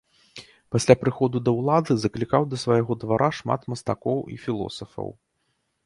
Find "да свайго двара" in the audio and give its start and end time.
2.55-3.29